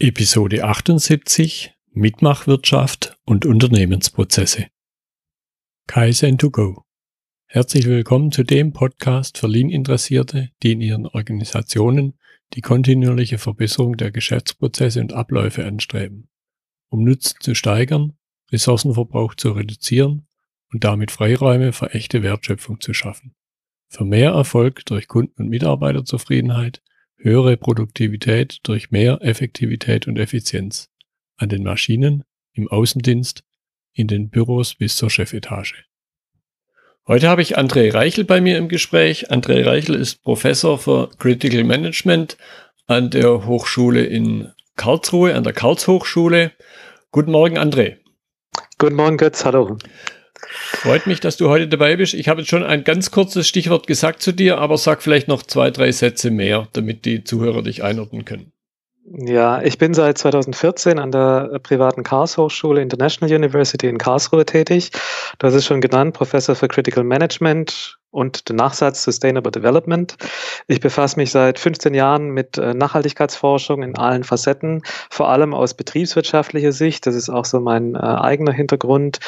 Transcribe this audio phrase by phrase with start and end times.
[0.00, 4.68] Episode 78 Mitmachwirtschaft und Unternehmensprozesse.
[5.88, 6.84] Kaizen to go.
[7.46, 12.16] Herzlich willkommen zu dem Podcast für Lean-Interessierte, die in ihren Organisationen
[12.54, 16.28] die kontinuierliche Verbesserung der Geschäftsprozesse und Abläufe anstreben,
[16.90, 18.16] um Nutzen zu steigern,
[18.52, 20.28] Ressourcenverbrauch zu reduzieren
[20.72, 23.34] und damit Freiräume für echte Wertschöpfung zu schaffen.
[23.88, 26.84] Für mehr Erfolg durch Kunden- und Mitarbeiterzufriedenheit
[27.18, 30.88] höhere Produktivität durch mehr Effektivität und Effizienz
[31.36, 33.42] an den Maschinen, im Außendienst,
[33.92, 35.84] in den Büros bis zur Chefetage.
[37.06, 39.30] Heute habe ich André Reichel bei mir im Gespräch.
[39.30, 42.36] André Reichel ist Professor für Critical Management
[42.86, 46.52] an der Hochschule in Karlsruhe, an der Karlshochschule.
[47.10, 47.96] Guten Morgen, André.
[48.78, 49.44] Guten Morgen, Götz.
[49.44, 49.78] Hallo.
[50.70, 52.14] Freut mich, dass du heute dabei bist.
[52.14, 55.42] Ich habe jetzt schon ein ganz kurzes Stichwort gesagt zu dir, aber sag vielleicht noch
[55.42, 58.52] zwei, drei Sätze mehr, damit die Zuhörer dich einordnen können.
[59.10, 64.90] Ja, ich bin seit 2014 an der privaten Karlshochschule International University in Karlsruhe tätig.
[65.38, 70.16] Das ist schon genannt, Professor für Critical Management, und der Nachsatz Sustainable Development.
[70.66, 75.74] Ich befasse mich seit 15 Jahren mit äh, Nachhaltigkeitsforschung in allen Facetten, vor allem aus
[75.74, 77.06] betriebswirtschaftlicher Sicht.
[77.06, 79.18] Das ist auch so mein äh, eigener Hintergrund.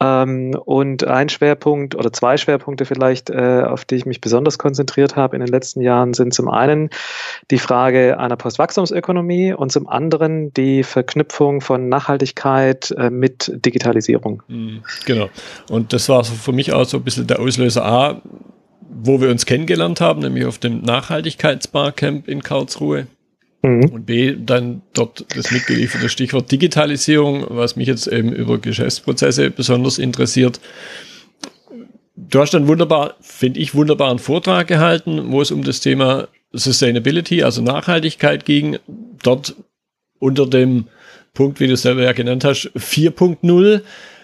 [0.00, 5.14] Ähm, und ein Schwerpunkt oder zwei Schwerpunkte vielleicht, äh, auf die ich mich besonders konzentriert
[5.14, 6.90] habe in den letzten Jahren, sind zum einen
[7.50, 14.42] die Frage einer Postwachstumsökonomie und zum anderen die Verknüpfung von Nachhaltigkeit mit Digitalisierung.
[14.48, 15.28] Mhm, genau.
[15.70, 18.22] Und das war für mich auch so ein bisschen der Auslöser A
[18.88, 23.06] wo wir uns kennengelernt haben, nämlich auf dem Nachhaltigkeitsbarcamp in Karlsruhe.
[23.62, 23.90] Mhm.
[23.90, 29.98] Und B, dann dort das mitgelieferte Stichwort Digitalisierung, was mich jetzt eben über Geschäftsprozesse besonders
[29.98, 30.60] interessiert.
[32.16, 37.42] Du hast dann wunderbar, finde ich, wunderbaren Vortrag gehalten, wo es um das Thema Sustainability,
[37.42, 38.78] also Nachhaltigkeit ging.
[39.22, 39.56] Dort
[40.18, 40.84] unter dem
[41.32, 43.80] Punkt, wie du es selber ja genannt hast, 4.0.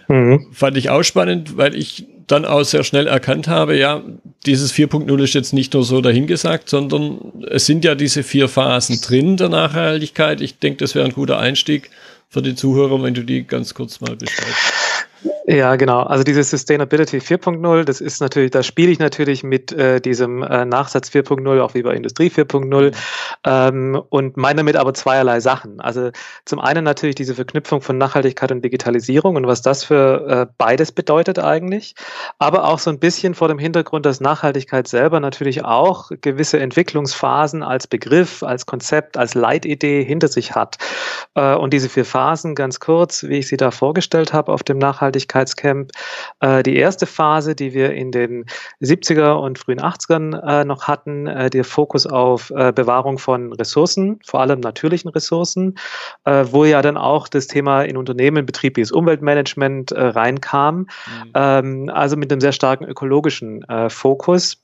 [0.09, 0.47] Mhm.
[0.53, 4.03] Fand ich auch spannend, weil ich dann auch sehr schnell erkannt habe, ja,
[4.47, 7.19] dieses 4.0 ist jetzt nicht nur so dahingesagt, sondern
[7.51, 10.41] es sind ja diese vier Phasen drin der Nachhaltigkeit.
[10.41, 11.91] Ich denke, das wäre ein guter Einstieg
[12.29, 14.80] für die Zuhörer, wenn du die ganz kurz mal beschreibst.
[15.51, 16.03] Ja, genau.
[16.03, 20.65] Also diese Sustainability 4.0, das ist natürlich, da spiele ich natürlich mit äh, diesem äh,
[20.65, 22.95] Nachsatz 4.0, auch wie bei Industrie 4.0
[23.45, 25.81] ähm, und meine damit aber zweierlei Sachen.
[25.81, 26.13] Also
[26.45, 30.93] zum einen natürlich diese Verknüpfung von Nachhaltigkeit und Digitalisierung und was das für äh, beides
[30.93, 31.97] bedeutet eigentlich,
[32.39, 37.65] aber auch so ein bisschen vor dem Hintergrund, dass Nachhaltigkeit selber natürlich auch gewisse Entwicklungsphasen
[37.65, 40.79] als Begriff, als Konzept, als Leitidee hinter sich hat.
[41.35, 44.79] Äh, und diese vier Phasen, ganz kurz, wie ich sie da vorgestellt habe auf dem
[44.79, 45.91] Nachhaltigkeit Nachhaltigkeitscamp.
[46.41, 48.45] Äh, die erste Phase, die wir in den
[48.81, 54.41] 70er und frühen 80ern äh, noch hatten, äh, der Fokus auf Bewahrung von Ressourcen, vor
[54.41, 55.77] allem natürlichen Ressourcen,
[56.25, 60.87] wo ja dann auch das Thema in Unternehmen betriebliches Umweltmanagement reinkam, mhm.
[61.35, 64.59] ähm, also mit einem sehr starken ökologischen Fokus.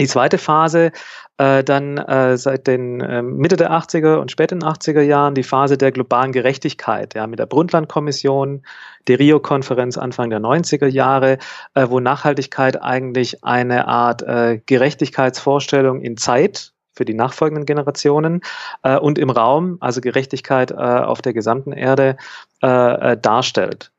[0.00, 0.92] Die zweite Phase
[1.38, 5.78] äh, dann äh, seit den äh, Mitte der 80er und späten 80er Jahren die Phase
[5.78, 8.62] der globalen Gerechtigkeit, ja, mit der Brundtland-Kommission,
[9.06, 11.38] der Rio-Konferenz Anfang der 90er Jahre,
[11.74, 18.40] äh, wo Nachhaltigkeit eigentlich eine Art äh, Gerechtigkeitsvorstellung in Zeit für die nachfolgenden Generationen
[18.82, 22.16] äh, und im Raum, also Gerechtigkeit äh, auf der gesamten Erde,
[22.62, 23.92] äh, äh darstellt.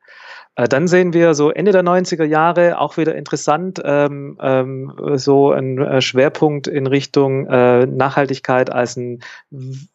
[0.60, 5.52] Äh, dann sehen wir so Ende der 90er Jahre auch wieder interessant, ähm, ähm, so
[5.52, 9.20] ein äh, Schwerpunkt in Richtung äh, Nachhaltigkeit als ein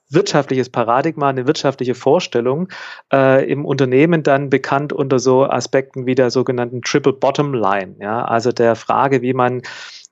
[0.10, 2.70] wirtschaftliches Paradigma, eine wirtschaftliche Vorstellung
[3.14, 8.26] äh, im Unternehmen dann bekannt unter so Aspekten wie der sogenannten Triple Bottom Line, ja,
[8.26, 9.62] also der Frage, wie man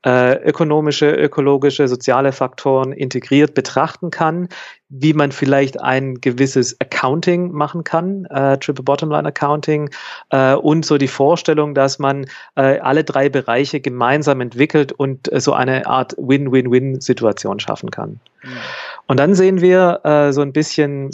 [0.06, 4.50] äh, ökonomische, ökologische, soziale Faktoren integriert betrachten kann,
[4.90, 9.90] wie man vielleicht ein gewisses Accounting machen kann, äh, Triple Bottom Line Accounting,
[10.30, 12.26] äh, und so die Vorstellung, dass man
[12.56, 18.20] äh, alle drei Bereiche gemeinsam entwickelt und äh, so eine Art Win-Win-Win-Situation schaffen kann.
[18.44, 18.50] Mhm.
[19.08, 21.12] Und dann sehen wir äh, so ein bisschen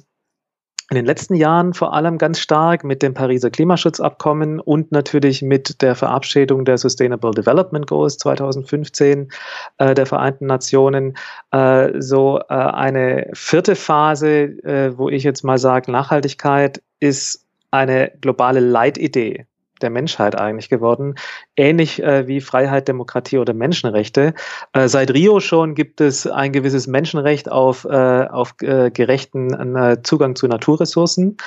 [0.90, 5.82] in den letzten Jahren vor allem ganz stark mit dem Pariser Klimaschutzabkommen und natürlich mit
[5.84, 9.30] der Verabschiedung der Sustainable Development Goals 2015
[9.78, 11.16] äh, der Vereinten Nationen
[11.52, 14.30] äh, so äh, eine vierte Phase,
[14.64, 19.46] äh, wo ich jetzt mal sage, Nachhaltigkeit ist eine globale Leitidee
[19.82, 21.16] der Menschheit eigentlich geworden,
[21.56, 24.34] ähnlich äh, wie Freiheit, Demokratie oder Menschenrechte.
[24.74, 30.02] Äh, seit Rio schon gibt es ein gewisses Menschenrecht auf, äh, auf äh, gerechten äh,
[30.04, 31.38] Zugang zu Naturressourcen.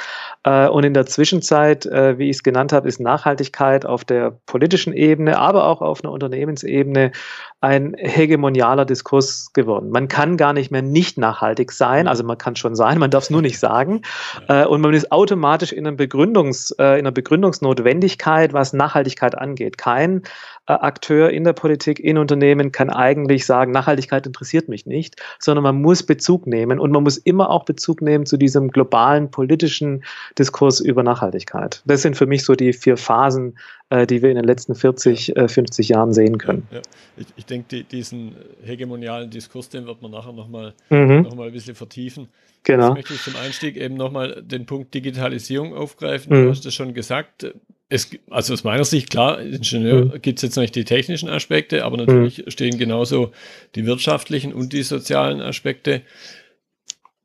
[0.44, 4.92] Äh, und in der Zwischenzeit, wie ich es genannt habe, ist Nachhaltigkeit auf der politischen
[4.92, 7.12] Ebene, aber auch auf einer Unternehmensebene
[7.60, 9.90] ein hegemonialer Diskurs geworden.
[9.90, 13.24] Man kann gar nicht mehr nicht nachhaltig sein, also man kann schon sein, man darf
[13.24, 14.02] es nur nicht sagen.
[14.48, 19.78] Und man ist automatisch in, einem Begründungs, in einer Begründungsnotwendigkeit, was Nachhaltigkeit angeht.
[19.78, 20.22] Kein
[20.66, 25.64] äh, Akteur in der Politik, in Unternehmen kann eigentlich sagen, Nachhaltigkeit interessiert mich nicht, sondern
[25.64, 30.04] man muss Bezug nehmen und man muss immer auch Bezug nehmen zu diesem globalen politischen
[30.38, 31.82] Diskurs über Nachhaltigkeit.
[31.84, 33.58] Das sind für mich so die vier Phasen,
[33.90, 36.66] äh, die wir in den letzten 40, äh, 50 Jahren sehen können.
[36.70, 36.80] Ja,
[37.16, 41.22] Ich, ich denke, die, diesen hegemonialen Diskurs, den wird man nachher nochmal mhm.
[41.22, 42.28] noch ein bisschen vertiefen.
[42.64, 42.88] Genau.
[42.88, 46.36] Jetzt möchte ich zum Einstieg eben nochmal den Punkt Digitalisierung aufgreifen.
[46.36, 46.44] Mhm.
[46.44, 47.52] Du hast es schon gesagt.
[47.92, 50.22] Es, also aus meiner Sicht, klar, Ingenieur mhm.
[50.22, 52.50] gibt es jetzt nicht die technischen Aspekte, aber natürlich mhm.
[52.50, 53.32] stehen genauso
[53.74, 56.00] die wirtschaftlichen und die sozialen Aspekte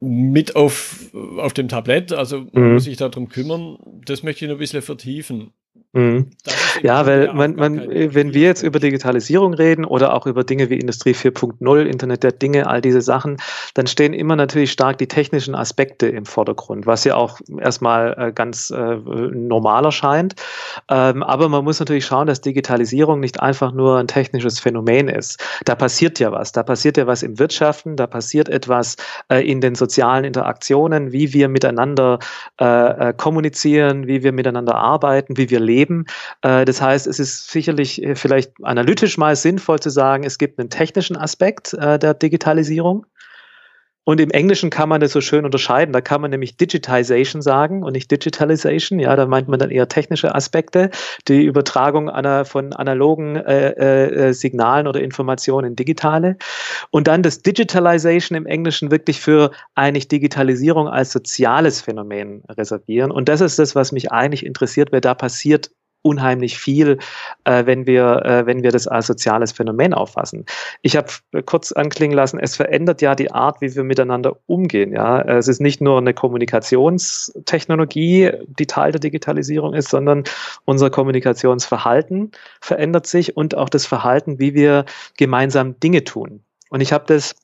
[0.02, 1.06] mit auf,
[1.38, 2.12] auf dem Tablett.
[2.12, 2.74] Also man mhm.
[2.74, 3.78] muss sich darum kümmern.
[4.06, 5.54] Das möchte ich noch ein bisschen vertiefen.
[5.97, 6.27] Mhm.
[6.83, 10.77] Ja, weil man, man, wenn wir jetzt über Digitalisierung reden oder auch über Dinge wie
[10.77, 13.38] Industrie 4.0, Internet der Dinge, all diese Sachen,
[13.73, 18.31] dann stehen immer natürlich stark die technischen Aspekte im Vordergrund, was ja auch erstmal äh,
[18.31, 20.35] ganz äh, normal erscheint.
[20.88, 25.44] Ähm, aber man muss natürlich schauen, dass Digitalisierung nicht einfach nur ein technisches Phänomen ist.
[25.65, 26.51] Da passiert ja was.
[26.51, 28.97] Da passiert ja was im Wirtschaften, da passiert etwas
[29.29, 32.19] äh, in den sozialen Interaktionen, wie wir miteinander
[32.61, 36.06] äh, äh, kommunizieren, wie wir miteinander arbeiten, wie wir leben geben.
[36.42, 40.60] Äh, das heißt, es ist sicherlich äh, vielleicht analytisch mal sinnvoll zu sagen, es gibt
[40.60, 43.06] einen technischen Aspekt äh, der Digitalisierung.
[44.07, 45.92] Und im Englischen kann man das so schön unterscheiden.
[45.92, 49.00] Da kann man nämlich Digitization sagen und nicht Digitalization.
[49.00, 50.92] Ja, da meint man dann eher technische Aspekte,
[51.27, 56.38] die Übertragung einer, von analogen äh, äh, Signalen oder Informationen in digitale.
[56.89, 63.12] Und dann das Digitalization im Englischen wirklich für eigentlich Digitalisierung als soziales Phänomen reservieren.
[63.12, 65.69] Und das ist das, was mich eigentlich interessiert, wer da passiert
[66.07, 66.98] unheimlich viel,
[67.44, 70.45] äh, wenn, wir, äh, wenn wir das als soziales Phänomen auffassen.
[70.81, 71.09] Ich habe
[71.45, 74.94] kurz anklingen lassen, es verändert ja die Art, wie wir miteinander umgehen.
[74.94, 75.19] Ja?
[75.21, 80.24] Es ist nicht nur eine Kommunikationstechnologie, die Teil der Digitalisierung ist, sondern
[80.65, 82.31] unser Kommunikationsverhalten
[82.62, 84.86] verändert sich und auch das Verhalten, wie wir
[85.18, 86.42] gemeinsam Dinge tun.
[86.69, 87.36] Und ich habe das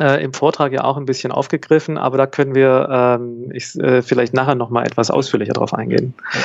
[0.00, 4.02] äh, im Vortrag ja auch ein bisschen aufgegriffen, aber da können wir ähm, ich, äh,
[4.02, 6.14] vielleicht nachher noch mal etwas ausführlicher drauf eingehen.
[6.34, 6.40] Ja.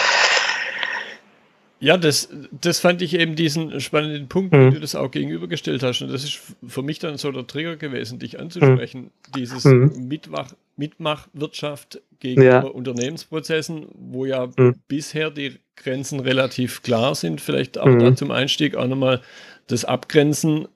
[1.81, 4.67] Ja, das, das fand ich eben diesen spannenden Punkt, mhm.
[4.67, 6.01] wie du das auch gegenübergestellt hast.
[6.03, 9.01] Und das ist für mich dann so der Trigger gewesen, dich anzusprechen.
[9.01, 9.31] Mhm.
[9.35, 10.07] Dieses mhm.
[10.07, 12.59] Mitmach, Mitmachwirtschaft gegenüber ja.
[12.61, 14.75] Unternehmensprozessen, wo ja mhm.
[14.87, 17.41] bisher die Grenzen relativ klar sind.
[17.41, 18.15] Vielleicht auch da mhm.
[18.15, 19.21] zum Einstieg auch nochmal
[19.67, 20.67] das Abgrenzen.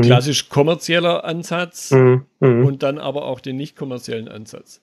[0.00, 1.92] Klassisch kommerzieller Ansatz
[2.40, 4.80] und dann aber auch den nicht kommerziellen Ansatz.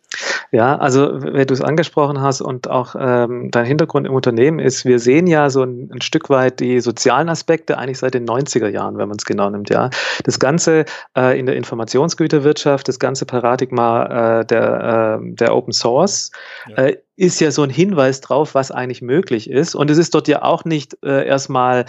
[0.53, 4.83] Ja, also wenn du es angesprochen hast und auch ähm, dein Hintergrund im Unternehmen ist,
[4.83, 8.67] wir sehen ja so ein, ein, Stück weit die sozialen Aspekte eigentlich seit den 90er
[8.67, 9.69] Jahren, wenn man es genau nimmt.
[9.69, 9.89] Ja,
[10.25, 10.83] das Ganze
[11.17, 16.31] äh, in der Informationsgüterwirtschaft, das ganze Paradigma äh, der, äh, der Open Source
[16.67, 16.83] ja.
[16.83, 19.75] Äh, ist ja so ein Hinweis drauf, was eigentlich möglich ist.
[19.75, 21.85] Und es ist dort ja auch nicht äh, erstmal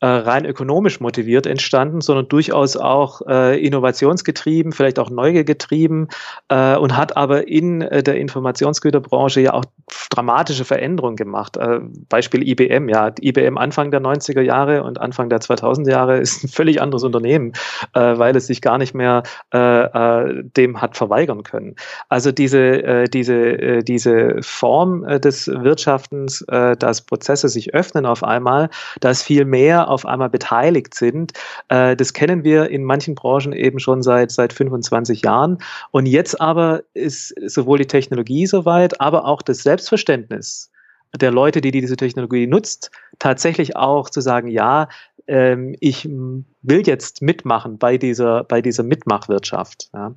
[0.00, 6.08] äh, rein ökonomisch motiviert entstanden, sondern durchaus auch äh, innovationsgetrieben, vielleicht auch neugetrieben
[6.48, 9.64] äh, und hat aber in äh, der Informationsgüterbranche ja auch
[10.10, 11.56] dramatische Veränderungen gemacht.
[11.56, 16.44] Äh, Beispiel IBM, ja, IBM Anfang der 90er Jahre und Anfang der 2000er Jahre ist
[16.44, 17.52] ein völlig anderes Unternehmen,
[17.94, 21.76] äh, weil es sich gar nicht mehr dem hat verweigern können.
[22.08, 28.70] Also diese, diese, diese Form des Wirtschaftens, dass Prozesse sich öffnen auf einmal,
[29.00, 31.32] dass viel mehr auf einmal beteiligt sind.
[31.68, 35.58] Äh, das kennen wir in manchen Branchen eben schon seit, seit 25 Jahren.
[35.90, 40.70] Und jetzt aber ist sowohl die Technologie soweit, aber auch das Selbstverständnis
[41.16, 44.88] der Leute, die diese Technologie nutzt, tatsächlich auch zu sagen, ja,
[45.26, 49.90] ähm, ich will jetzt mitmachen bei dieser, bei dieser Mitmachwirtschaft.
[49.94, 50.12] Ja.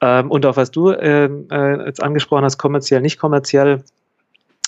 [0.00, 3.82] Ähm, und auch was du ähm, äh, jetzt angesprochen hast, kommerziell, nicht kommerziell,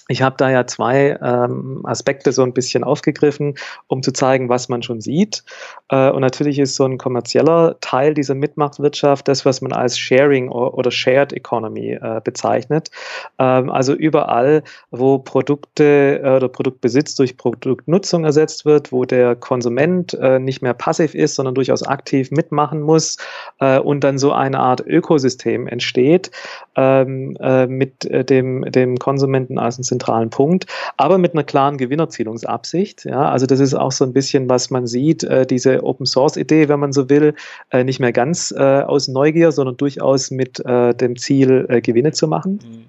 [0.09, 3.55] ich habe da ja zwei ähm, Aspekte so ein bisschen aufgegriffen,
[3.89, 5.43] um zu zeigen, was man schon sieht.
[5.89, 10.49] Äh, und natürlich ist so ein kommerzieller Teil dieser Mitmachwirtschaft das, was man als Sharing
[10.49, 12.91] oder Shared Economy äh, bezeichnet.
[13.39, 20.15] Ähm, also überall, wo Produkte äh, oder Produktbesitz durch Produktnutzung ersetzt wird, wo der Konsument
[20.15, 23.17] äh, nicht mehr passiv ist, sondern durchaus aktiv mitmachen muss
[23.59, 26.31] äh, und dann so eine Art Ökosystem entsteht
[26.77, 33.05] ähm, äh, mit dem, dem Konsumenten als ein zentralen Punkt, aber mit einer klaren Gewinnerzielungsabsicht.
[33.05, 36.37] Ja, also das ist auch so ein bisschen, was man sieht, äh, diese Open Source
[36.37, 37.35] Idee, wenn man so will,
[37.71, 42.13] äh, nicht mehr ganz äh, aus Neugier, sondern durchaus mit äh, dem Ziel, äh, Gewinne
[42.13, 42.61] zu machen.
[42.63, 42.85] Mhm.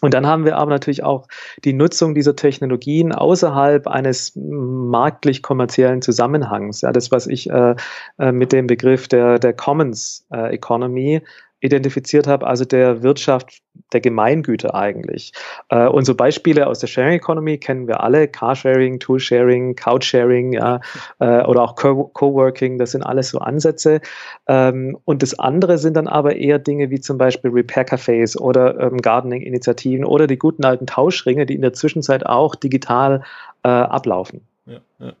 [0.00, 1.26] Und dann haben wir aber natürlich auch
[1.64, 6.82] die Nutzung dieser Technologien außerhalb eines marktlich kommerziellen Zusammenhangs.
[6.82, 7.74] Ja, das, was ich äh,
[8.18, 11.22] äh mit dem Begriff der, der Commons äh, Economy
[11.64, 15.32] identifiziert habe, also der Wirtschaft der Gemeingüter eigentlich.
[15.70, 20.80] Äh, und so Beispiele aus der Sharing Economy kennen wir alle, Carsharing, Toolsharing, Couchsharing, ja,
[21.20, 24.00] äh, oder auch Coworking, das sind alles so Ansätze.
[24.46, 28.98] Ähm, und das andere sind dann aber eher Dinge wie zum Beispiel Repair-Cafés oder ähm,
[28.98, 33.22] Gardening-Initiativen oder die guten alten Tauschringe, die in der Zwischenzeit auch digital
[33.62, 34.42] äh, ablaufen.
[34.66, 35.12] Ja, ja.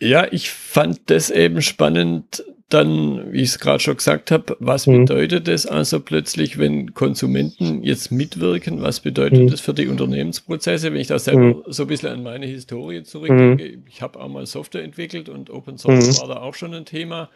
[0.00, 4.86] ja, ich fand das eben spannend, dann, wie ich es gerade schon gesagt habe, was
[4.86, 5.06] mhm.
[5.06, 8.82] bedeutet das also plötzlich, wenn Konsumenten jetzt mitwirken?
[8.82, 9.50] Was bedeutet mhm.
[9.50, 10.92] das für die Unternehmensprozesse?
[10.92, 11.62] Wenn ich da selber mhm.
[11.66, 13.84] so ein bisschen an meine Historie zurückdenke, mhm.
[13.88, 16.20] ich habe auch mal Software entwickelt und Open Source mhm.
[16.20, 17.30] war da auch schon ein Thema.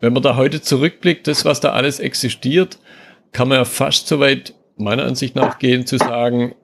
[0.00, 2.78] Wenn man da heute zurückblickt, das, was da alles existiert,
[3.32, 6.54] kann man ja fast so weit meiner Ansicht nach gehen zu sagen,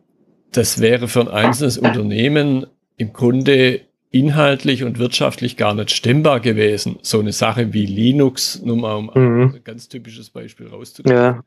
[0.53, 3.81] das wäre für ein einzelnes Unternehmen im Grunde
[4.19, 6.99] inhaltlich und wirtschaftlich gar nicht stemmbar gewesen.
[7.03, 9.55] So eine Sache wie Linux, nur mal um mhm.
[9.55, 11.19] ein ganz typisches Beispiel rauszukriegen.
[11.19, 11.45] Ja.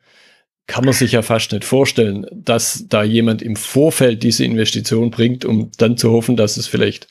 [0.67, 5.43] Kann man sich ja fast nicht vorstellen, dass da jemand im Vorfeld diese Investition bringt,
[5.43, 7.07] um dann zu hoffen, dass es vielleicht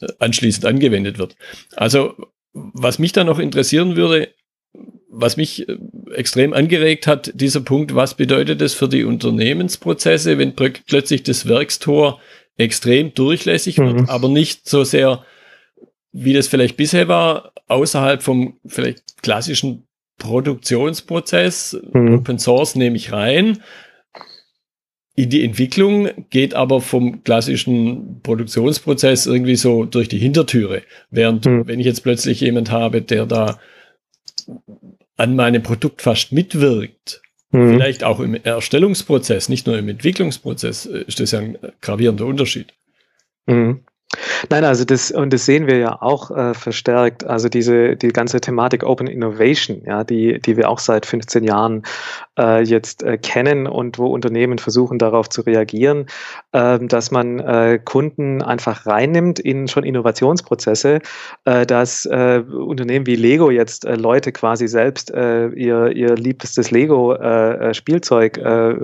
[0.00, 1.36] äh, anschließend angewendet wird.
[1.76, 2.14] Also,
[2.52, 4.28] was mich da noch interessieren würde,
[5.08, 5.76] was mich äh,
[6.14, 12.20] extrem angeregt hat, dieser Punkt, was bedeutet das für die Unternehmensprozesse, wenn plötzlich das Werkstor
[12.60, 13.98] extrem durchlässig mhm.
[13.98, 15.24] wird, aber nicht so sehr,
[16.12, 19.86] wie das vielleicht bisher war, außerhalb vom vielleicht klassischen
[20.18, 21.80] Produktionsprozess.
[21.92, 22.14] Mhm.
[22.14, 23.62] Open Source nehme ich rein.
[25.16, 30.82] In die Entwicklung geht aber vom klassischen Produktionsprozess irgendwie so durch die Hintertüre.
[31.10, 31.66] Während, mhm.
[31.66, 33.58] wenn ich jetzt plötzlich jemand habe, der da
[35.16, 37.19] an meinem Produkt fast mitwirkt,
[37.50, 37.74] Mhm.
[37.74, 42.72] Vielleicht auch im Erstellungsprozess, nicht nur im Entwicklungsprozess, äh, ist das ja ein gravierender Unterschied.
[43.46, 43.80] Mhm.
[44.48, 48.40] Nein, also das, und das sehen wir ja auch äh, verstärkt, also diese, die ganze
[48.40, 51.82] Thematik Open Innovation, ja, die, die wir auch seit 15 Jahren
[52.36, 56.06] äh, jetzt äh, kennen und wo Unternehmen versuchen darauf zu reagieren,
[56.52, 61.00] ähm, dass man äh, Kunden einfach reinnimmt in schon Innovationsprozesse,
[61.44, 68.40] äh, dass äh, Unternehmen wie Lego jetzt Leute quasi selbst ihr, ihr liebstes Lego-Spielzeug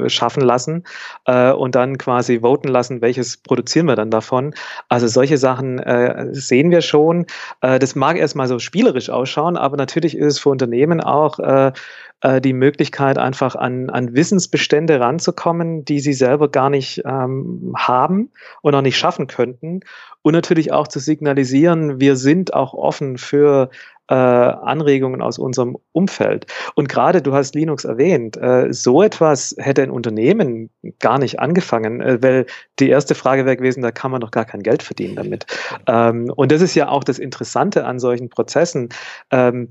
[0.08, 0.84] schaffen lassen
[1.26, 4.54] und dann quasi voten lassen, welches produzieren wir dann davon.
[4.88, 7.24] Also solche Sachen äh, sehen wir schon.
[7.62, 11.72] Äh, das mag erstmal so spielerisch ausschauen, aber natürlich ist es für Unternehmen auch äh,
[12.20, 18.30] äh, die Möglichkeit, einfach an, an Wissensbestände ranzukommen, die sie selber gar nicht ähm, haben
[18.60, 19.80] und auch nicht schaffen könnten.
[20.20, 23.70] Und natürlich auch zu signalisieren, wir sind auch offen für
[24.08, 26.46] äh, Anregungen aus unserem Umfeld.
[26.74, 30.70] Und gerade du hast Linux erwähnt, äh, so etwas hätte ein Unternehmen
[31.00, 32.46] gar nicht angefangen, äh, weil
[32.78, 35.46] die erste Frage wäre gewesen, da kann man doch gar kein Geld verdienen damit.
[35.86, 38.90] Ähm, und das ist ja auch das Interessante an solchen Prozessen,
[39.30, 39.68] ähm,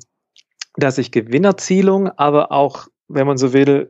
[0.78, 3.90] dass ich Gewinnerzielung, aber auch wenn man so will,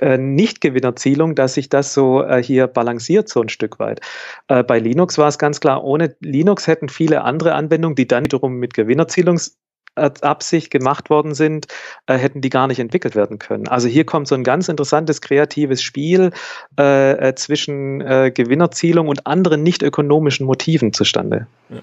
[0.00, 4.00] äh, Nicht-Gewinnerzielung, dass sich das so äh, hier balanciert so ein Stück weit.
[4.48, 8.24] Äh, bei Linux war es ganz klar, ohne Linux hätten viele andere Anwendungen, die dann
[8.24, 9.56] wiederum mit Gewinnerzielungs
[9.96, 11.66] Absicht gemacht worden sind,
[12.06, 13.68] äh, hätten die gar nicht entwickelt werden können.
[13.68, 16.30] Also hier kommt so ein ganz interessantes kreatives Spiel
[16.78, 21.46] äh, äh zwischen äh, Gewinnerzielung und anderen nicht ökonomischen Motiven zustande.
[21.70, 21.76] Ja,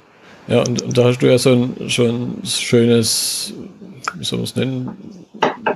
[0.48, 3.54] ja und, und, da hast du ja so ein, schon schönes,
[4.16, 4.90] wie soll man es nennen,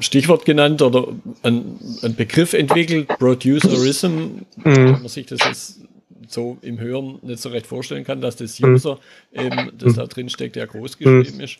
[0.01, 1.07] Stichwort genannt oder
[1.43, 4.43] ein, ein Begriff entwickelt, Producerism, mhm.
[4.63, 5.79] wenn man sich das jetzt
[6.27, 8.59] so im Hören nicht so recht vorstellen kann, dass das.
[8.59, 8.99] User
[9.31, 9.39] mhm.
[9.39, 11.43] eben, das da drin steckt, ja groß geschrieben mhm.
[11.43, 11.59] ist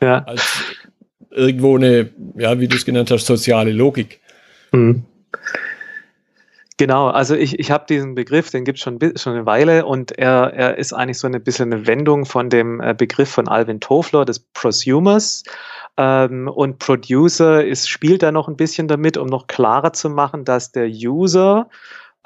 [0.00, 0.24] ja.
[0.24, 0.62] als
[1.30, 4.20] irgendwo eine, ja, wie du es genannt hast, soziale Logik.
[4.72, 5.04] Mhm.
[6.78, 10.12] Genau, also ich, ich habe diesen Begriff, den gibt es schon, schon eine Weile und
[10.18, 13.80] er, er ist eigentlich so ein bisschen eine Wendung von dem äh, Begriff von Alvin
[13.80, 15.44] Toffler des Prosumers.
[15.96, 20.44] Ähm, und Producer ist, spielt da noch ein bisschen damit, um noch klarer zu machen,
[20.44, 21.70] dass der User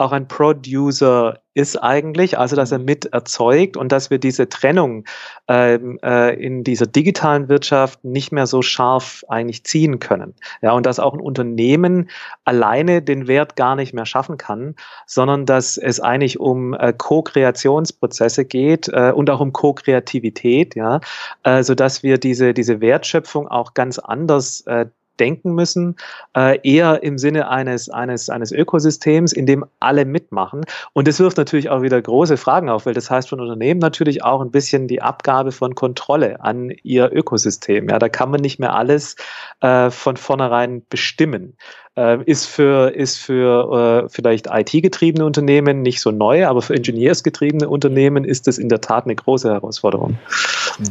[0.00, 2.85] auch ein Producer ist eigentlich, also dass er mhm.
[2.87, 5.04] mit erzeugt und dass wir diese Trennung
[5.49, 10.35] ähm, äh, in dieser digitalen Wirtschaft nicht mehr so scharf eigentlich ziehen können.
[10.62, 12.09] Ja, und dass auch ein Unternehmen
[12.45, 14.75] alleine den Wert gar nicht mehr schaffen kann,
[15.07, 21.00] sondern dass es eigentlich um äh, Co-Kreationsprozesse geht äh, und auch um Co-Kreativität, ja,
[21.42, 24.87] äh, so dass wir diese, diese Wertschöpfung auch ganz anders äh,
[25.21, 25.97] denken müssen,
[26.37, 30.62] äh, eher im Sinne eines, eines, eines Ökosystems, in dem alle mitmachen.
[30.95, 34.25] Und das wirft natürlich auch wieder große Fragen auf, weil das heißt von Unternehmen natürlich
[34.25, 37.89] auch ein bisschen die Abgabe von Kontrolle an ihr Ökosystem.
[37.89, 39.17] Ja, da kann man nicht mehr alles
[39.61, 41.57] äh, von vornherein bestimmen.
[41.97, 47.69] Äh, ist für, ist für äh, vielleicht IT-getriebene Unternehmen nicht so neu, aber für ingenieursgetriebene
[47.69, 50.17] Unternehmen ist das in der Tat eine große Herausforderung.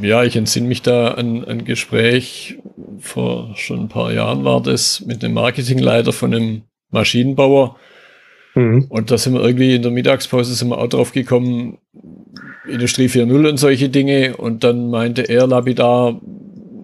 [0.02, 2.58] Ja, ich entsinne mich da an ein Gespräch,
[3.00, 7.78] vor schon ein paar Jahren war das, mit dem Marketingleiter von einem Maschinenbauer.
[8.56, 8.86] Mhm.
[8.90, 11.78] Und da sind wir irgendwie in der Mittagspause sind wir auch drauf gekommen,
[12.68, 14.38] Industrie 4.0 und solche Dinge.
[14.38, 16.20] Und dann meinte er lapidar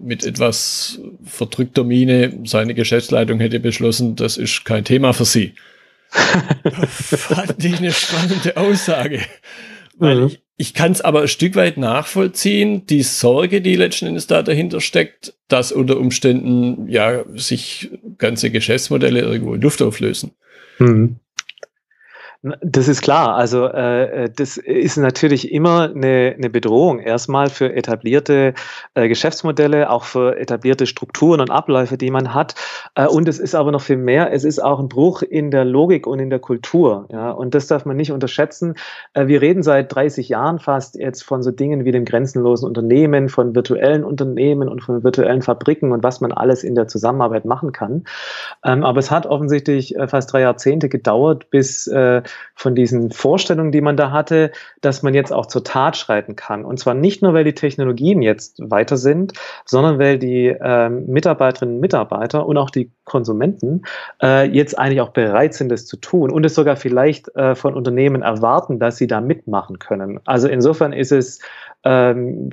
[0.02, 5.54] mit etwas verdrückter Miene, seine Geschäftsleitung hätte beschlossen, das ist kein Thema für sie.
[6.88, 9.20] fand ich eine spannende Aussage.
[9.98, 10.26] Weil mhm.
[10.28, 14.42] ich, ich kann es aber ein Stück weit nachvollziehen, die Sorge, die letzten Endes da
[14.42, 20.32] dahinter steckt, dass unter Umständen ja sich ganze Geschäftsmodelle irgendwo in Luft auflösen.
[20.78, 21.16] Mhm.
[22.60, 23.34] Das ist klar.
[23.34, 28.54] Also äh, äh, das ist natürlich immer eine, eine Bedrohung erstmal für etablierte
[28.94, 32.54] äh, Geschäftsmodelle, auch für etablierte Strukturen und Abläufe, die man hat.
[32.94, 34.32] Äh, und es ist aber noch viel mehr.
[34.32, 37.08] Es ist auch ein Bruch in der Logik und in der Kultur.
[37.10, 37.30] Ja?
[37.32, 38.74] Und das darf man nicht unterschätzen.
[39.14, 43.28] Äh, wir reden seit 30 Jahren fast jetzt von so Dingen wie dem grenzenlosen Unternehmen,
[43.28, 47.72] von virtuellen Unternehmen und von virtuellen Fabriken und was man alles in der Zusammenarbeit machen
[47.72, 48.04] kann.
[48.64, 52.22] Ähm, aber es hat offensichtlich äh, fast drei Jahrzehnte gedauert, bis äh,
[52.54, 54.50] von diesen Vorstellungen, die man da hatte,
[54.80, 56.64] dass man jetzt auch zur Tat schreiten kann.
[56.64, 59.32] Und zwar nicht nur, weil die Technologien jetzt weiter sind,
[59.64, 63.84] sondern weil die äh, Mitarbeiterinnen und Mitarbeiter und auch die Konsumenten
[64.22, 67.74] äh, jetzt eigentlich auch bereit sind, das zu tun und es sogar vielleicht äh, von
[67.74, 70.20] Unternehmen erwarten, dass sie da mitmachen können.
[70.24, 71.40] Also insofern ist es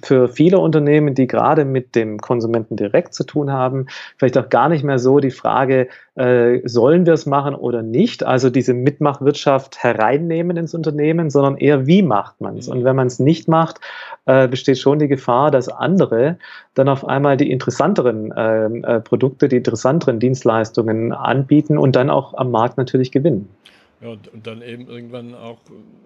[0.04, 3.88] für viele Unternehmen, die gerade mit dem Konsumenten direkt zu tun haben,
[4.18, 8.24] vielleicht auch gar nicht mehr so die Frage, äh, sollen wir es machen oder nicht,
[8.24, 12.68] also diese Mitmachwirtschaft hereinnehmen ins Unternehmen, sondern eher, wie macht man es?
[12.68, 13.80] Und wenn man es nicht macht,
[14.26, 16.38] äh, besteht schon die Gefahr, dass andere
[16.76, 22.36] dann auf einmal die interessanteren ähm, äh, Produkte, die interessanteren Dienstleistungen anbieten und dann auch
[22.36, 23.50] am Markt natürlich gewinnen.
[24.04, 25.60] Ja, und dann eben irgendwann auch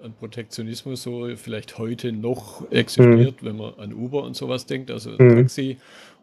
[0.03, 3.47] ein Protektionismus so vielleicht heute noch existiert, mhm.
[3.47, 5.35] wenn man an Uber und sowas denkt, also mhm.
[5.35, 5.77] Taxi.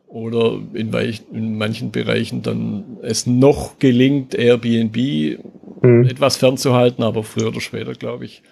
[0.06, 0.92] Oder in,
[1.32, 4.96] in, manchen Bereichen dann es noch gelingt, Airbnb
[5.82, 6.04] mhm.
[6.04, 8.42] etwas fernzuhalten, aber früher oder später, glaube ich,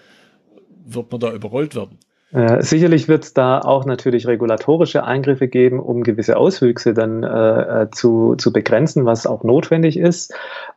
[0.85, 1.99] wird man da überrollt werden.
[2.32, 7.82] Äh, sicherlich wird es da auch natürlich regulatorische Eingriffe geben, um gewisse Auswüchse dann äh,
[7.82, 10.32] äh, zu, zu begrenzen, was auch notwendig ist.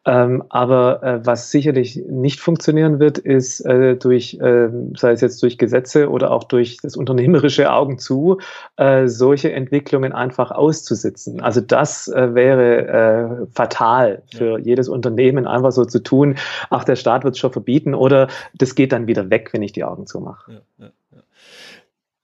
[0.06, 5.42] Ähm, aber äh, was sicherlich nicht funktionieren wird, ist äh, durch, ähm, sei es jetzt
[5.44, 8.40] durch Gesetze oder auch durch das unternehmerische Augen zu,
[9.06, 11.40] solche Entwicklungen einfach auszusitzen.
[11.40, 16.36] Also das wäre fatal für jedes Unternehmen, einfach so zu tun,
[16.70, 19.72] ach, der Staat wird es schon verbieten oder das geht dann wieder weg, wenn ich
[19.72, 20.64] die Augen zumache.
[20.80, 20.92] Ja, ja.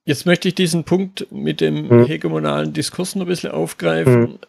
[0.03, 2.05] Jetzt möchte ich diesen Punkt mit dem mhm.
[2.05, 4.21] hegemonalen Diskurs noch ein bisschen aufgreifen.
[4.21, 4.39] Mhm.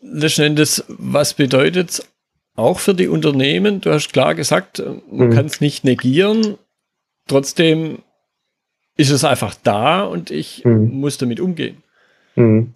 [0.00, 2.08] Letzten Endes, was bedeutet es
[2.56, 3.80] auch für die Unternehmen?
[3.80, 5.32] Du hast klar gesagt, man mhm.
[5.32, 6.58] kann es nicht negieren.
[7.28, 7.98] Trotzdem
[8.96, 10.90] ist es einfach da und ich mhm.
[11.00, 11.82] muss damit umgehen.
[12.34, 12.74] Mhm.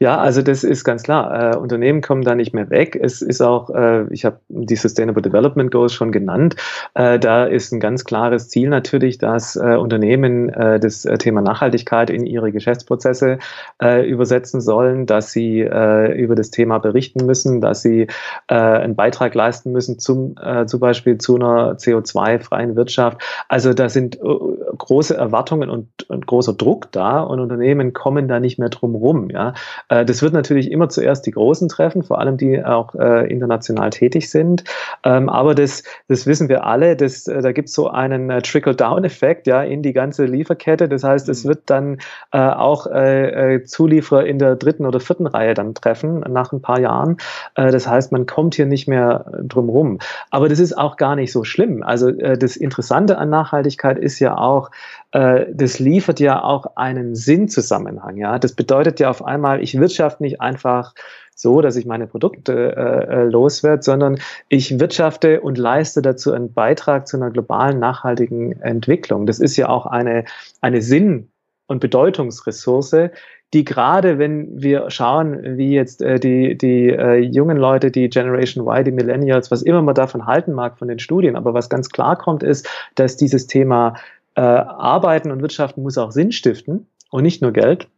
[0.00, 1.54] Ja, also das ist ganz klar.
[1.54, 2.98] Äh, Unternehmen kommen da nicht mehr weg.
[3.00, 6.56] Es ist auch, äh, ich habe die Sustainable Development Goals schon genannt.
[6.94, 11.42] Äh, da ist ein ganz klares Ziel natürlich, dass äh, Unternehmen äh, das äh, Thema
[11.42, 13.38] Nachhaltigkeit in ihre Geschäftsprozesse
[13.80, 18.06] übersetzen sollen, dass sie über das Thema berichten müssen, dass sie
[18.48, 23.22] einen Beitrag leisten müssen zum zum Beispiel zu einer CO2-freien Wirtschaft.
[23.48, 28.58] Also da sind große Erwartungen und, und großer Druck da und Unternehmen kommen da nicht
[28.58, 29.30] mehr drum rum.
[29.30, 29.54] Ja
[29.88, 33.90] äh, das wird natürlich immer zuerst die Großen treffen, vor allem die auch äh, international
[33.90, 34.64] tätig sind.
[35.02, 38.42] Ähm, aber das, das wissen wir alle, das, äh, da gibt es so einen äh,
[38.42, 40.88] Trickle-Down-Effekt ja, in die ganze Lieferkette.
[40.88, 41.48] Das heißt, es mhm.
[41.48, 41.98] wird dann
[42.32, 46.80] äh, auch äh, Zulieferer in der dritten oder vierten Reihe dann treffen nach ein paar
[46.80, 47.16] Jahren.
[47.54, 49.98] das heißt, man kommt hier nicht mehr drum rum.
[50.30, 51.82] Aber das ist auch gar nicht so schlimm.
[51.82, 54.70] Also das Interessante an Nachhaltigkeit ist ja auch,
[55.14, 58.16] das liefert ja auch einen Sinnzusammenhang.
[58.16, 60.92] Ja, das bedeutet ja auf einmal, ich wirtschafte nicht einfach
[61.34, 66.52] so, dass ich meine Produkte äh, äh, loswerde, sondern ich wirtschafte und leiste dazu einen
[66.52, 69.26] Beitrag zu einer globalen nachhaltigen Entwicklung.
[69.26, 70.24] Das ist ja auch eine,
[70.60, 71.28] eine Sinn-
[71.66, 73.10] und Bedeutungsressource,
[73.52, 78.66] die gerade, wenn wir schauen, wie jetzt äh, die, die äh, jungen Leute, die Generation
[78.66, 81.88] Y, die Millennials, was immer man davon halten mag von den Studien, aber was ganz
[81.88, 83.94] klar kommt, ist, dass dieses Thema
[84.34, 87.88] äh, Arbeiten und Wirtschaften muss auch Sinn stiften und nicht nur Geld.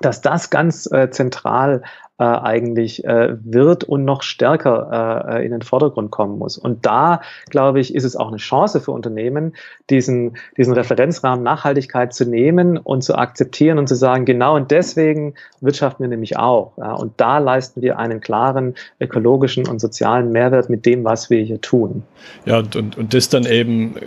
[0.00, 1.82] dass das ganz äh, zentral
[2.18, 6.58] äh, eigentlich äh, wird und noch stärker äh, in den Vordergrund kommen muss.
[6.58, 9.54] Und da, glaube ich, ist es auch eine Chance für Unternehmen,
[9.90, 15.34] diesen, diesen Referenzrahmen Nachhaltigkeit zu nehmen und zu akzeptieren und zu sagen, genau und deswegen
[15.60, 16.72] wirtschaften wir nämlich auch.
[16.78, 21.42] Ja, und da leisten wir einen klaren ökologischen und sozialen Mehrwert mit dem, was wir
[21.42, 22.02] hier tun.
[22.46, 24.00] Ja, und, und, und das dann eben, äh,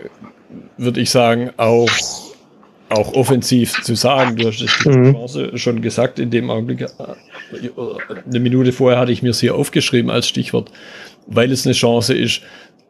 [0.78, 1.90] würde ich sagen, auch
[2.92, 4.36] auch offensiv zu sagen.
[4.36, 5.14] Du hast die mhm.
[5.14, 6.82] Chance schon gesagt in dem Augenblick.
[6.82, 6.90] Äh,
[8.26, 10.72] eine Minute vorher hatte ich mir sie aufgeschrieben als Stichwort,
[11.28, 12.42] weil es eine Chance ist,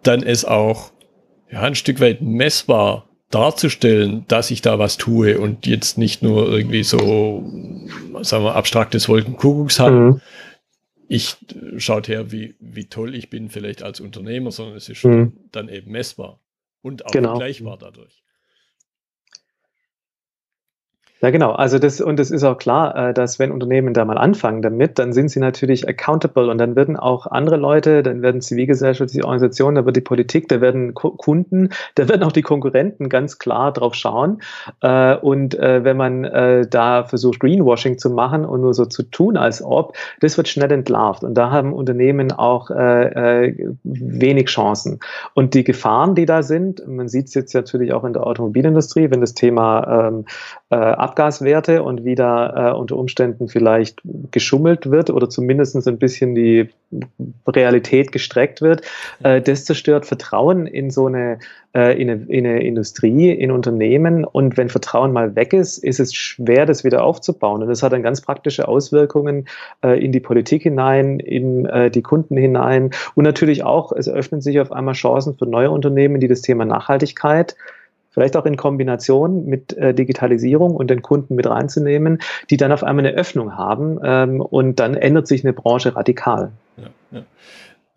[0.03, 0.91] dann es auch
[1.51, 6.51] ja, ein Stück weit messbar darzustellen, dass ich da was tue und jetzt nicht nur
[6.51, 7.49] irgendwie so,
[8.21, 9.95] sagen wir, abstraktes Wolkenkuckucks habe.
[9.95, 10.21] Mhm.
[11.07, 11.35] Ich
[11.77, 15.33] schaut her, wie, wie toll ich bin, vielleicht als Unternehmer, sondern es ist mhm.
[15.51, 16.40] dann eben messbar
[16.81, 17.31] und auch genau.
[17.31, 18.23] vergleichbar dadurch.
[21.23, 21.51] Ja, genau.
[21.51, 24.97] Also das, und es ist auch klar, äh, dass wenn Unternehmen da mal anfangen damit,
[24.97, 29.75] dann sind sie natürlich accountable und dann werden auch andere Leute, dann werden zivilgesellschaftliche Organisationen,
[29.75, 33.93] da wird die Politik, da werden Kunden, da werden auch die Konkurrenten ganz klar drauf
[33.93, 34.41] schauen.
[34.81, 36.23] Äh, und äh, wenn man
[36.69, 40.71] da versucht, Greenwashing zu machen und nur so zu tun, als ob, das wird schnell
[40.71, 41.23] entlarvt.
[41.23, 42.69] Und da haben Unternehmen auch
[43.83, 44.99] wenig Chancen.
[45.33, 49.11] Und die Gefahren, die da sind, man sieht es jetzt natürlich auch in der Automobilindustrie,
[49.11, 50.25] wenn das Thema ähm,
[51.11, 56.69] Abgaswerte und wieder äh, unter Umständen vielleicht geschummelt wird oder zumindest ein bisschen die
[57.45, 58.81] Realität gestreckt wird,
[59.23, 61.39] äh, das zerstört Vertrauen in so eine,
[61.73, 64.23] äh, in, eine, in eine Industrie, in Unternehmen.
[64.23, 67.61] Und wenn Vertrauen mal weg ist, ist es schwer, das wieder aufzubauen.
[67.61, 69.47] Und das hat dann ganz praktische Auswirkungen
[69.83, 74.41] äh, in die Politik hinein, in äh, die Kunden hinein und natürlich auch, es öffnen
[74.41, 77.55] sich auf einmal Chancen für neue Unternehmen, die das Thema Nachhaltigkeit
[78.11, 82.19] vielleicht auch in Kombination mit äh, Digitalisierung und den Kunden mit reinzunehmen,
[82.49, 86.51] die dann auf einmal eine Öffnung haben ähm, und dann ändert sich eine Branche radikal.
[86.77, 87.25] Ja, ja.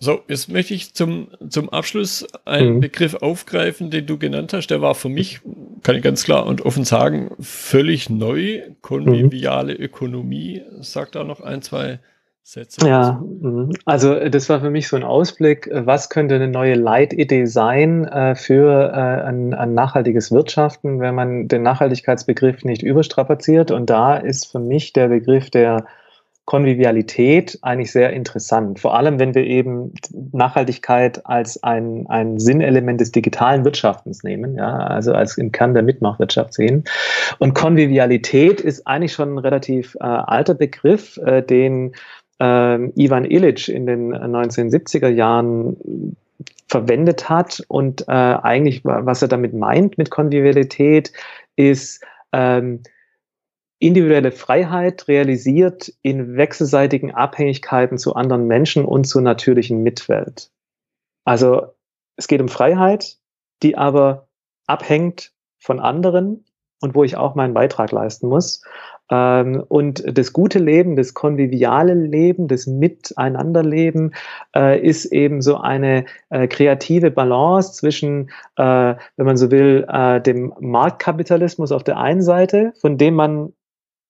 [0.00, 2.81] So, jetzt möchte ich zum, zum Abschluss einen mhm.
[2.81, 4.66] Begriff aufgreifen, den du genannt hast.
[4.66, 5.40] Der war für mich,
[5.83, 8.62] kann ich ganz klar und offen sagen, völlig neu.
[8.83, 9.81] Konviviale mhm.
[9.81, 10.62] Ökonomie.
[10.81, 12.00] Sagt da noch ein, zwei
[12.46, 12.87] Sätze.
[12.87, 13.70] Ja, mhm.
[13.87, 18.35] also das war für mich so ein Ausblick, was könnte eine neue Leitidee sein äh,
[18.35, 23.70] für äh, ein, ein, nachhaltiges Wirtschaften, wenn man den Nachhaltigkeitsbegriff nicht überstrapaziert.
[23.70, 25.87] Und da ist für mich der Begriff der
[26.44, 28.78] Konvivialität eigentlich sehr interessant.
[28.78, 29.94] Vor allem, wenn wir eben
[30.33, 35.83] Nachhaltigkeit als ein, ein Sinnelement des digitalen Wirtschaftens nehmen, ja, also als im Kern der
[35.83, 36.85] Mitmachwirtschaft sehen.
[37.38, 41.94] Und Konvivialität ist eigentlich schon ein relativ äh, alter Begriff, äh, den
[42.40, 46.16] ähm, Ivan Illich in den 1970er Jahren
[46.68, 47.62] verwendet hat.
[47.68, 51.12] Und äh, eigentlich, was er damit meint mit Konvivialität,
[51.57, 52.83] ist ähm,
[53.79, 60.51] individuelle Freiheit realisiert in wechselseitigen Abhängigkeiten zu anderen Menschen und zur natürlichen Mitwelt.
[61.25, 61.75] Also
[62.16, 63.18] es geht um Freiheit,
[63.62, 64.29] die aber
[64.66, 66.44] abhängt von anderen
[66.80, 68.62] und wo ich auch meinen Beitrag leisten muss.
[69.10, 74.14] Ähm, und das gute Leben, das konviviale Leben, das Miteinanderleben
[74.56, 79.87] äh, ist eben so eine äh, kreative Balance zwischen, äh, wenn man so will,
[80.24, 83.52] dem Marktkapitalismus auf der einen Seite, von dem man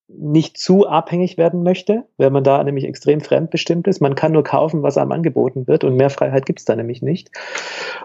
[0.07, 4.01] nicht zu abhängig werden möchte, weil man da nämlich extrem fremdbestimmt ist.
[4.01, 7.01] Man kann nur kaufen, was einem angeboten wird und mehr Freiheit gibt es da nämlich
[7.01, 7.31] nicht.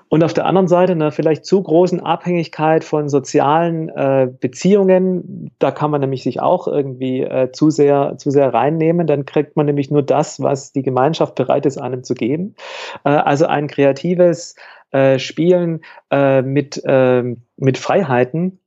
[0.09, 5.73] Und auf der anderen Seite einer vielleicht zu großen Abhängigkeit von sozialen äh, Beziehungen, da
[5.73, 9.07] kann man nämlich sich auch irgendwie äh, zu sehr zu sehr reinnehmen.
[9.07, 12.55] Dann kriegt man nämlich nur das, was die Gemeinschaft bereit ist, einem zu geben.
[13.05, 14.55] Äh, also ein kreatives
[14.91, 18.60] äh, Spielen äh, mit äh, mit Freiheiten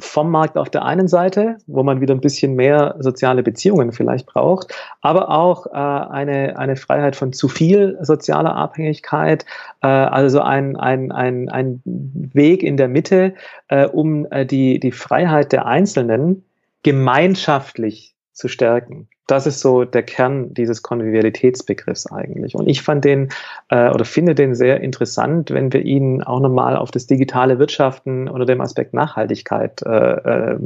[0.00, 4.26] vom Markt auf der einen Seite, wo man wieder ein bisschen mehr soziale Beziehungen vielleicht
[4.26, 9.44] braucht, aber auch äh, eine, eine Freiheit von zu viel sozialer Abhängigkeit,
[9.82, 13.34] äh, also ein, ein, ein, ein Weg in der Mitte,
[13.68, 16.44] äh, um äh, die, die Freiheit der Einzelnen
[16.82, 19.08] gemeinschaftlich zu stärken.
[19.30, 22.56] Das ist so der Kern dieses Konvivialitätsbegriffs eigentlich.
[22.56, 23.28] Und ich fand den
[23.68, 28.28] äh, oder finde den sehr interessant, wenn wir ihn auch nochmal auf das digitale Wirtschaften
[28.28, 30.58] unter dem Aspekt Nachhaltigkeit äh, äh,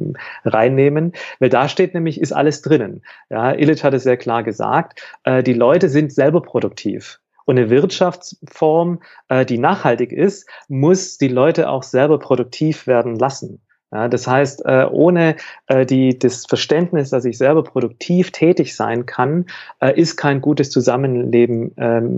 [0.47, 3.03] reinnehmen, weil da steht nämlich, ist alles drinnen.
[3.29, 7.21] Ja, Illich hat es sehr klar gesagt, äh, die Leute sind selber produktiv.
[7.45, 13.61] Und eine Wirtschaftsform, äh, die nachhaltig ist, muss die Leute auch selber produktiv werden lassen.
[13.95, 15.37] Ja, das heißt, äh, ohne
[15.69, 19.47] äh, die, das Verständnis, dass ich selber produktiv tätig sein kann,
[19.81, 21.73] äh, ist kein gutes Zusammenleben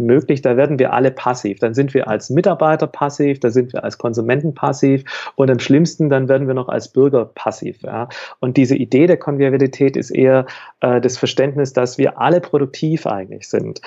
[0.06, 0.40] möglich.
[0.40, 1.58] Da werden wir alle passiv.
[1.58, 6.08] Dann sind wir als Mitarbeiter passiv, da sind wir als Konsumenten passiv und am schlimmsten,
[6.08, 7.82] dann werden wir noch als Bürger passiv.
[7.82, 8.08] Ja.
[8.40, 10.46] Und diese Idee der Konvivialität ist eher
[10.80, 13.80] das Verständnis, dass wir alle produktiv eigentlich sind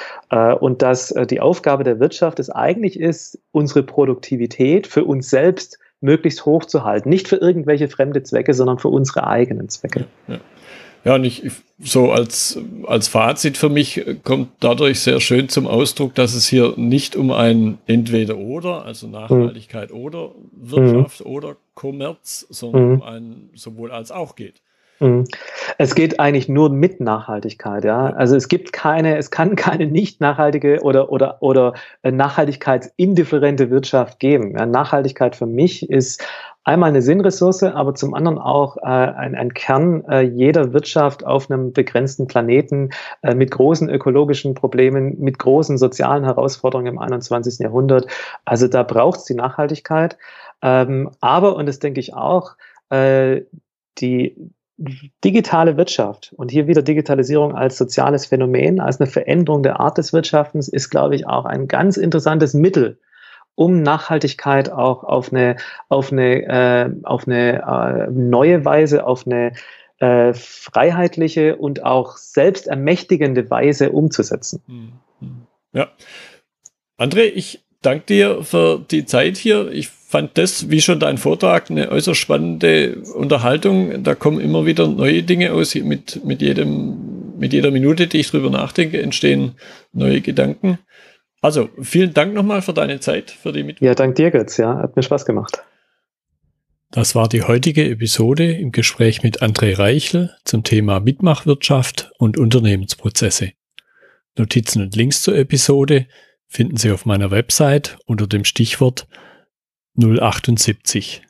[0.60, 6.45] und dass die Aufgabe der Wirtschaft es eigentlich ist, unsere Produktivität für uns selbst möglichst
[6.45, 7.09] hoch zu halten.
[7.09, 10.05] Nicht für irgendwelche fremde Zwecke, sondern für unsere eigenen Zwecke.
[10.27, 10.39] Ja.
[11.05, 16.13] Ja, und ich, so als, als Fazit für mich kommt dadurch sehr schön zum Ausdruck,
[16.13, 19.97] dass es hier nicht um ein Entweder-Oder, also Nachhaltigkeit mhm.
[19.97, 21.31] oder Wirtschaft mhm.
[21.31, 22.93] oder Kommerz, sondern mhm.
[22.95, 24.62] um ein sowohl als auch geht.
[24.99, 25.25] Mhm.
[25.77, 28.07] Es geht eigentlich nur mit Nachhaltigkeit, ja.
[28.07, 34.57] Also es gibt keine, es kann keine nicht nachhaltige oder oder oder nachhaltigkeitsindifferente Wirtschaft geben.
[34.57, 36.23] Ja, Nachhaltigkeit für mich ist
[36.65, 41.49] einmal eine Sinnressource, aber zum anderen auch äh, ein, ein Kern äh, jeder Wirtschaft auf
[41.49, 42.89] einem begrenzten Planeten
[43.23, 47.59] äh, mit großen ökologischen Problemen, mit großen sozialen Herausforderungen im 21.
[47.59, 48.07] Jahrhundert.
[48.45, 50.17] Also da braucht es die Nachhaltigkeit.
[50.62, 52.55] Ähm, aber, und das denke ich auch,
[52.89, 53.41] äh,
[53.97, 54.35] die
[55.23, 60.13] digitale Wirtschaft und hier wieder Digitalisierung als soziales Phänomen, als eine Veränderung der Art des
[60.13, 62.99] Wirtschaftens, ist, glaube ich, auch ein ganz interessantes Mittel,
[63.55, 65.57] um Nachhaltigkeit auch auf eine,
[65.89, 69.51] auf eine, äh, auf eine äh, neue Weise, auf eine
[69.99, 74.61] äh, freiheitliche und auch selbstermächtigende Weise umzusetzen.
[74.65, 75.47] Hm, hm.
[75.73, 75.89] Ja.
[76.97, 79.71] André, ich danke dir für die Zeit hier.
[79.71, 84.03] Ich fand das, wie schon dein Vortrag, eine äußerst spannende Unterhaltung.
[84.03, 85.75] Da kommen immer wieder neue Dinge aus.
[85.75, 89.53] Mit, mit, jedem, mit jeder Minute, die ich drüber nachdenke, entstehen
[89.93, 90.79] neue Gedanken.
[91.41, 93.87] Also, vielen Dank nochmal für deine Zeit, für die Mitwirkung.
[93.87, 94.57] Ja, dank dir, Götz.
[94.57, 95.63] Ja, hat mir Spaß gemacht.
[96.91, 103.51] Das war die heutige Episode im Gespräch mit André Reichel zum Thema Mitmachwirtschaft und Unternehmensprozesse.
[104.35, 106.07] Notizen und Links zur Episode
[106.49, 109.07] finden Sie auf meiner Website unter dem Stichwort
[109.95, 111.21] 078.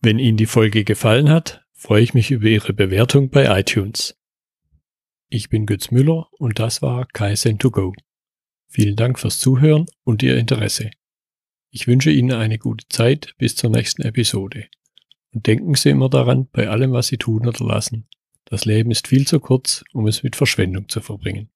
[0.00, 4.16] Wenn Ihnen die Folge gefallen hat, freue ich mich über Ihre Bewertung bei iTunes.
[5.28, 7.94] Ich bin Götz Müller und das war Kaizen2Go.
[8.68, 10.90] Vielen Dank fürs Zuhören und Ihr Interesse.
[11.70, 14.66] Ich wünsche Ihnen eine gute Zeit bis zur nächsten Episode.
[15.32, 18.06] Und denken Sie immer daran, bei allem, was Sie tun oder lassen.
[18.44, 21.51] Das Leben ist viel zu kurz, um es mit Verschwendung zu verbringen.